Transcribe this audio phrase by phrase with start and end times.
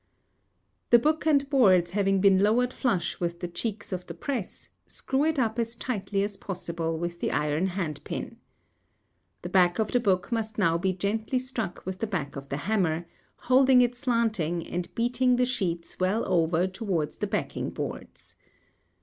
[0.89, 5.23] The book and boards having been lowered flush with the cheeks of the press, screw
[5.25, 8.37] it up as tightly as possible with the iron hand pin.
[9.43, 12.57] The back of the book must now be gently struck with the back of the
[12.65, 13.05] hammer,
[13.45, 18.35] holding it slanting and beating the sheets well over towards the backing boards.